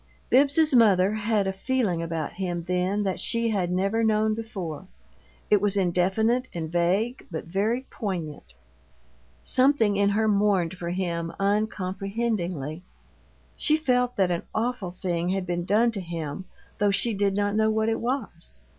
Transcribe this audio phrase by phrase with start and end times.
[0.31, 4.87] Bibbs's mother had a feeling about him then that she had never known before;
[5.51, 8.55] it was indefinite and vague, but very poignant
[9.43, 12.81] something in her mourned for him uncomprehendingly.
[13.55, 16.45] She felt that an awful thing had been done to him,
[16.79, 18.55] though she did not know what it was.